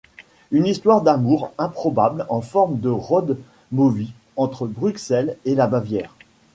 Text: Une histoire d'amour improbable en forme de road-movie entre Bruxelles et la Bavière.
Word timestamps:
Une 0.51 0.65
histoire 0.65 1.03
d'amour 1.03 1.51
improbable 1.59 2.25
en 2.29 2.41
forme 2.41 2.79
de 2.79 2.89
road-movie 2.89 4.13
entre 4.35 4.65
Bruxelles 4.65 5.37
et 5.45 5.53
la 5.53 5.67
Bavière. 5.67 6.15